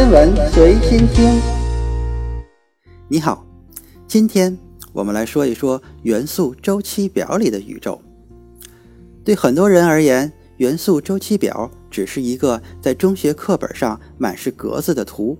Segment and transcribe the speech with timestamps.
[0.00, 1.38] 天文随心听。
[3.06, 3.44] 你好，
[4.08, 4.56] 今天
[4.94, 8.00] 我们来说一说元素周期表里的宇宙。
[9.22, 15.36] 对很多人而言，元素周期表只是一个在中学课本上满是格子的图，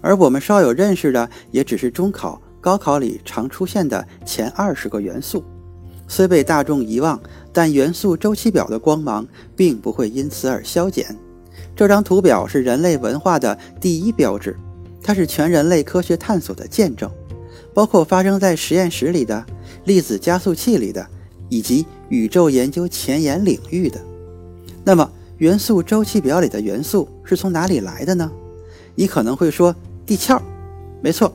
[0.00, 5.42] 而我们稍有认识的，也只是中考、高考里常出现的前二十个元素。
[6.06, 7.20] 虽被大众遗忘，
[7.52, 9.26] 但元素周期表的光芒
[9.56, 11.12] 并不会因此而消减。
[11.74, 14.56] 这张图表是人类文化的第一标志，
[15.02, 17.10] 它是全人类科学探索的见证，
[17.72, 19.44] 包括发生在实验室里的、
[19.84, 21.06] 粒子加速器里的，
[21.48, 23.98] 以及宇宙研究前沿领域的。
[24.84, 28.30] 那么，元素周期表里的元素是从哪里来的呢？
[28.94, 30.40] 你可能会说地壳，
[31.00, 31.32] 没错。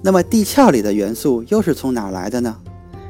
[0.00, 2.56] 那么，地壳里的元素又是从哪来的呢？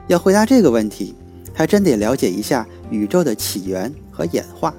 [0.06, 1.14] 要回答这个问题，
[1.52, 4.72] 还真得了解一下宇宙的起源和演化。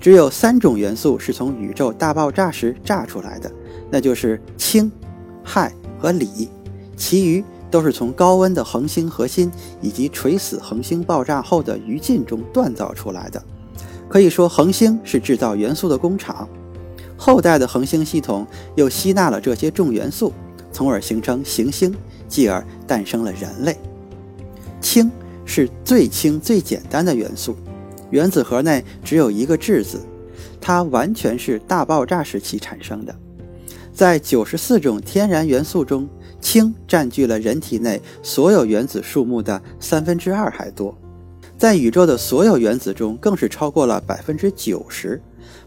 [0.00, 3.50] 只有三种元素是从宇宙大爆炸时炸出来的，
[3.90, 4.90] 那就是氢、
[5.44, 6.48] 氦和锂，
[6.96, 13.42] 其余都是从高温的恒星核心以及垂死恒星爆炸后的余烬中锻造出来的。
[14.08, 16.48] 可以说，恒星是制造元素的工厂，
[17.16, 20.32] 后代的恒星系统又吸纳了这些重元素，
[20.70, 21.92] 从而形成行星，
[22.28, 23.76] 继而诞生了人类。
[24.80, 25.10] 氢
[25.44, 27.56] 是最轻最简单的元素，
[28.10, 30.00] 原子核内只有一个质子，
[30.60, 33.14] 它完全是大爆炸时期产生的。
[33.92, 36.08] 在九十四种天然元素中，
[36.40, 40.96] 氢占据了人体内所有原子数目的三分之二还多，
[41.56, 45.20] 在宇宙的所有原子中更是超过了百分之九十，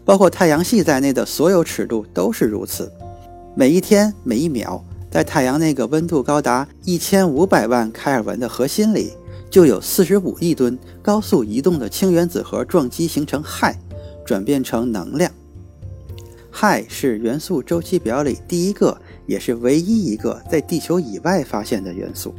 [0.04, 2.92] 包括太阳系在内的所有尺度都是如此。
[3.54, 4.84] 每一天每一秒。
[5.10, 9.10] 在太阳那个温度高达一千五百万开尔文的核心里，
[9.50, 13.74] 就有四十五亿吨高速移动的氢原子核撞击形成氦，
[14.24, 15.30] 转变成能量。
[16.52, 22.34] 氦是元素周期表里第一个，也是唯一一个在地球以外发现的元素。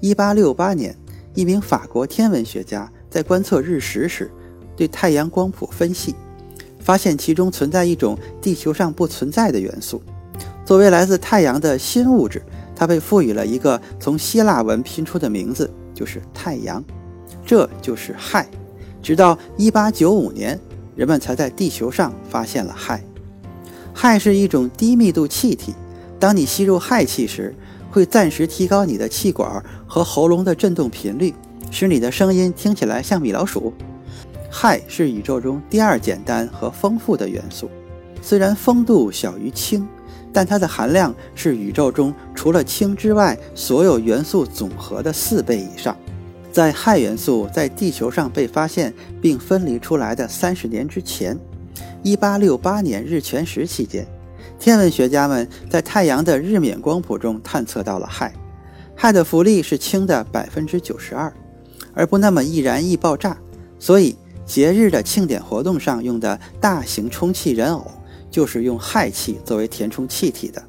[0.00, 0.96] 一八六八年，
[1.34, 4.30] 一名法国天文学家在观测日食时，
[4.76, 6.14] 对太阳光谱分析，
[6.78, 10.00] 发现其中存在一种地球上不存在的元素。
[10.64, 12.40] 作为来自太阳的新物质，
[12.76, 15.68] 它被赋予了一个从希腊文拼出的名字，
[16.00, 16.82] 就是太阳，
[17.44, 18.42] 这就是氦。
[19.02, 20.58] 直到1895年，
[20.96, 22.98] 人们才在地球上发现了氦。
[23.94, 25.74] 氦是一种低密度气体，
[26.18, 27.54] 当你吸入氦气时，
[27.90, 31.34] 会暂时提高你的气管和喉咙的振动频率，
[31.70, 33.70] 使你的声音听起来像米老鼠。
[34.50, 37.70] 氦是宇宙中第二简单和丰富的元素，
[38.22, 39.86] 虽然丰度小于氢。
[40.32, 45.96] 但它的含量是宇宙中除了氢之外所有元素总和的四倍以上。
[46.52, 51.38] 在氦元素在地球上被发现并分离出来的三十年之前
[52.02, 54.04] ，1868年日全食期间，
[54.58, 58.32] 天文学家们在太阳的日冕光谱中探测到了氦。
[58.96, 61.32] 氦的浮力是氢的百分之九十二，
[61.94, 63.36] 而不那么易燃易爆炸。
[63.78, 67.86] 所以节日的庆典活动上用的大型充气人偶。
[68.30, 70.62] 就是用氦气作为填充气体的，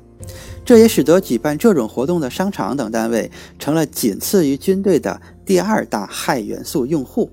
[0.66, 3.29] 这也使得举办这种活动的商场等单位
[3.59, 7.29] 成了仅次于军队的第二大氦元素用户。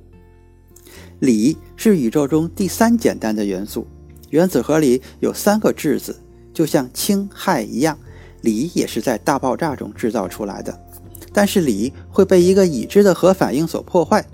[1.21, 3.87] 锂是宇宙中第三简单的元素，
[4.31, 6.15] 原子核里有三个质子，
[6.55, 7.99] 就像氢氦一样，
[8.43, 10.79] 锂也是在大爆炸中制造出来的。
[11.33, 14.25] 但是锂会被一个已知的核反应所破坏，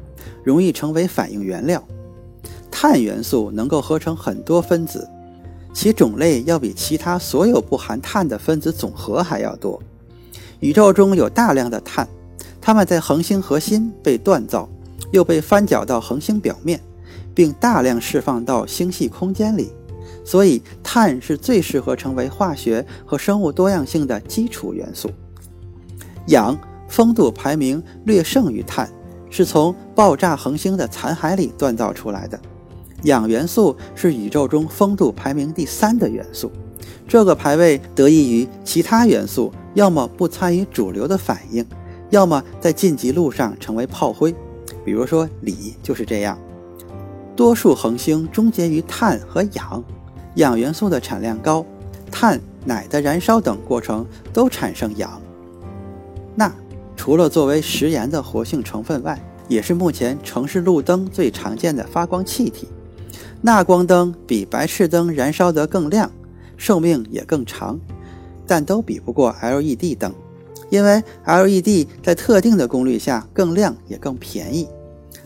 [0.43, 1.83] 容易成为反应原料。
[2.71, 5.09] 碳元素能够合成很多分子。
[5.75, 9.83] 其种类要比其他所有不含碳的分子总和还要多。
[10.61, 12.09] 宇宙中有大量的碳，
[12.61, 14.67] 它们在恒星核心被锻造，
[15.11, 16.81] 又被翻搅到恒星表面，
[17.35, 19.71] 并大量释放到星系空间里。
[20.25, 25.11] 所以，碳是最适合成为化学和生物多样性的基础元素。
[26.29, 26.59] 氧
[26.89, 28.89] 风度排名略胜于碳，
[29.29, 32.41] 是从爆炸恒星的残骸里锻造出来的。
[33.05, 36.51] 氧元素是宇宙中风度排名第三的元素，
[37.07, 41.65] 这个排位得益于其他元素要么不参与主流的反应，
[42.11, 44.35] 要么在晋级路上成为炮灰。
[44.85, 46.39] 比如说锂就是这样。
[47.37, 49.83] 多数恒星终结于碳和氧，
[50.37, 51.65] 氧元素的产量高，
[52.11, 55.21] 碳、氖的燃烧等过程都产生氧。
[56.37, 56.53] 钠
[56.97, 62.69] 除了作为食盐的活性成分外，也是目前城市路灯最常见的发光气体。
[63.45, 66.11] 钠光灯比白炽灯燃烧得更亮，
[66.57, 67.79] 寿命也更长，
[68.47, 70.11] 但都比不过 LED 灯，
[70.71, 74.67] 因为 LED 在特定的功率下更亮也更便宜。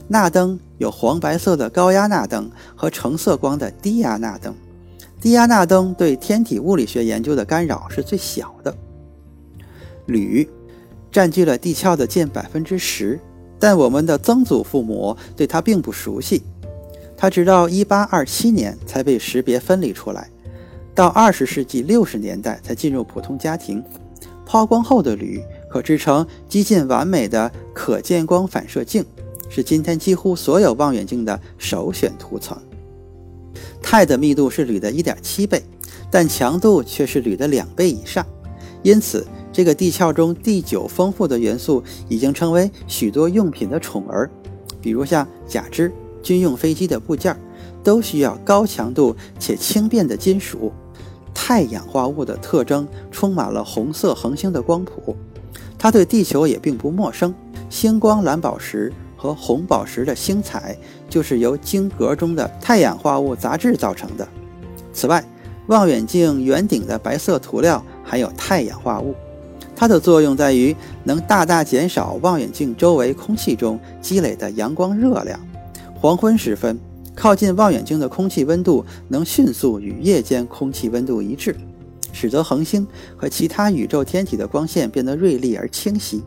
[0.09, 4.53] 钠灯有黄白色的高压钠灯和橙色光的低压钠灯，
[5.20, 8.75] 低压钠灯对天体物理学研究的干扰是最小的。
[10.06, 10.49] 铝
[11.12, 13.20] 占据了地壳的近百分之十，
[13.61, 16.43] 但我们的曾祖父母对它并不熟悉。
[17.20, 20.31] 它直到1827年才被识别分离出来，
[20.94, 23.82] 到20世纪60年代才进入普通家庭。
[24.47, 29.05] 抛光后的铝可制成几近完美的可见光反射镜，
[29.50, 32.56] 是今天几乎所有望远镜的首选涂层。
[33.82, 35.62] 钛的密度是铝的1.7倍，
[36.11, 38.25] 但强度却是铝的两倍以上。
[38.82, 44.31] 因此，这个地壳中第九丰富的元素已经成为许多用品的宠儿，
[44.81, 45.93] 比如像假肢、
[46.29, 47.35] 军用飞机的部件，
[47.83, 50.71] 都需要高强度且轻便的金属。
[51.33, 55.17] 钛氧化物的特征充满了红色恒星的光谱，
[55.79, 57.35] 它对地球也并不陌生。
[57.71, 58.93] 星光蓝宝石。
[59.21, 60.79] 和红宝石的星彩
[61.11, 64.29] 就是由晶格中的钛氧化物杂质造成的。
[64.93, 65.25] 此外，
[65.67, 69.17] 望远镜圆顶的白色涂料含有钛氧化物，
[69.75, 75.41] 它的作用在于能大大减少望远镜周围空气中积累的阳光热量。
[76.00, 76.79] 黄昏时分，
[77.15, 81.56] 靠近望远镜的空气温度能迅速与夜间空气温度一致，
[82.12, 82.87] 使得恒星
[83.17, 86.23] 和其他宇宙天体的光线变得锐利而清晰。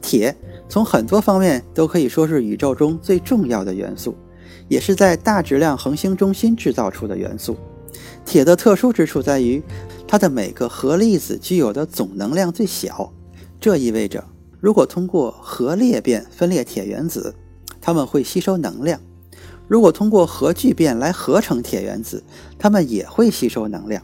[0.00, 0.34] 铁。
[0.68, 4.14] 从很多方面都可以说是宇宙中最重要的元素，
[4.68, 7.58] 也是在大质量恒星中心制造出的元素。
[8.24, 9.62] 铁的特殊之处在于，
[10.08, 13.12] 它的每个核粒子具有的总能量最小。
[13.60, 14.24] 这意味着，
[14.60, 17.34] 如果通过核裂变分裂铁原子，
[17.82, 18.98] 它们会吸收能量；
[19.68, 22.22] 如果通过核聚变来合成铁原子，
[22.58, 24.02] 它们也会吸收能量。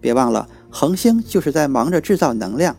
[0.00, 2.74] 别忘了，恒星就是在忙着制造能量。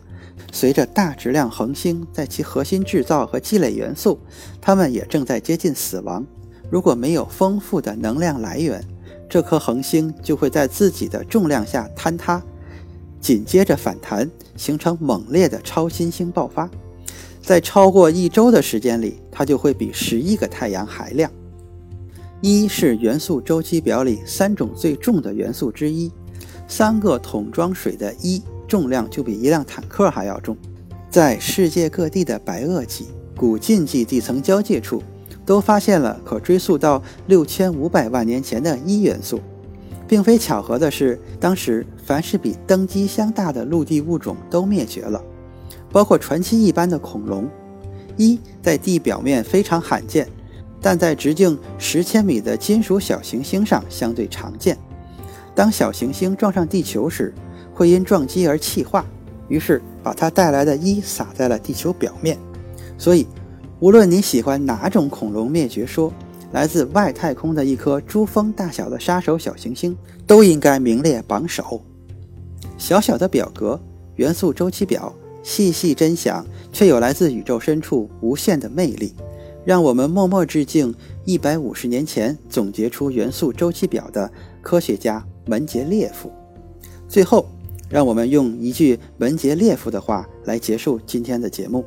[0.50, 4.18] 随着大质量恒星在其核心制造和积累元素，
[4.60, 6.24] 它们也正在接近死亡。
[6.70, 8.82] 如果没有丰富的能量来源，
[9.28, 12.42] 这颗恒星就会在自己的重量下坍塌，
[13.20, 16.68] 紧接着反弹，形成猛烈的超新星爆发。
[17.42, 21.30] 在超过一周的时间里，它就会比十一个太阳还亮。
[22.40, 26.10] 一是元素周期表里三种最重的元素之一，
[26.66, 28.42] 三个桶装水的一。
[28.68, 30.56] 重量就比一辆坦克还要重，
[31.10, 35.02] 在世界各地的白垩纪、古近纪地层交界处，
[35.44, 39.40] 都发现了可追溯到六千五百万年前的一元素。
[40.08, 45.22] 并非巧合的是，当时凡是比登机箱大的陆地物种都灭绝了，
[45.92, 47.48] 包括传奇一般的恐龙。
[48.16, 50.28] 一在地表面非常罕见，
[50.80, 54.76] 但在直径十千米的金属小行星上相对常见。
[55.54, 57.32] 当小行星撞上地球时，
[57.74, 59.04] 会因撞击而气化，
[59.48, 62.38] 于是把它带来的一撒在了地球表面。
[62.98, 63.26] 所以，
[63.80, 66.12] 无论你喜欢哪种恐龙灭绝说，
[66.52, 69.96] 来自外太空的一颗珠峰大小的杀手小行星
[70.26, 71.82] 都应该名列榜首。
[72.76, 73.80] 小小的表格
[74.16, 75.12] 元素周期表，
[75.42, 79.14] 细细真想，却有来自宇宙深处无限的魅力。
[79.64, 80.94] 让我们默默致敬
[81.24, 84.30] 一百五十年前总结出元素周期表的
[84.60, 86.30] 科学家门捷列夫。
[87.08, 87.46] 最后。
[87.92, 91.84] 让我们用一句门捷列夫的话来结束今天的节目：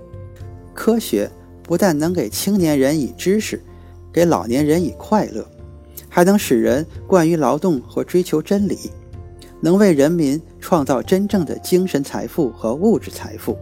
[0.71, 1.27] 科学
[1.63, 3.59] 不但能给青年人以知识，
[4.13, 5.43] 给老年人以快乐，
[6.07, 8.77] 还能使人惯于劳动和追求真理，
[9.65, 13.57] 能为人民创造真正的精神财富和物质财富，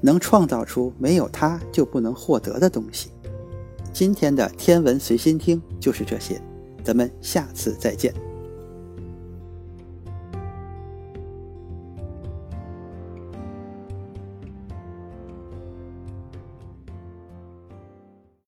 [0.00, 3.10] 能创造出没有它就不能获得的东西。
[3.92, 6.40] 今天的天文随心听就是这些，
[6.84, 8.14] 咱们下次再见。